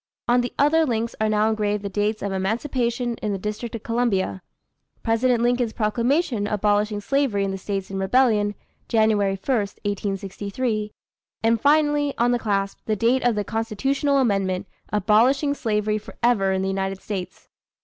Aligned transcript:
On 0.27 0.41
the 0.41 0.51
other 0.57 0.83
links 0.83 1.13
are 1.21 1.29
now 1.29 1.47
engraved 1.49 1.83
the 1.83 1.87
dates 1.87 2.23
of 2.23 2.31
Emancipation 2.31 3.17
in 3.17 3.33
the 3.33 3.37
District 3.37 3.75
of 3.75 3.83
Columbia; 3.83 4.41
President 5.03 5.43
Lincoln's 5.43 5.73
proclamation 5.73 6.47
abolishing 6.47 6.99
slavery 7.01 7.43
in 7.43 7.51
the 7.51 7.57
States 7.59 7.91
in 7.91 7.99
rebellion, 7.99 8.55
Jan. 8.87 9.09
1, 9.15 9.17
1863; 9.19 10.91
and 11.43 11.61
finally, 11.61 12.15
on 12.17 12.31
the 12.31 12.39
clasp, 12.39 12.79
the 12.85 12.95
date 12.95 13.23
of 13.23 13.35
the 13.35 13.43
Constitutional 13.43 14.17
amendment, 14.17 14.65
abolishing 14.91 15.53
slavery 15.53 15.99
forever 15.99 16.51
in 16.51 16.63
the 16.63 16.67
United 16.67 16.99
States. 16.99 17.47